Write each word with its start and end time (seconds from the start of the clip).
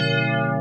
Música 0.00 0.57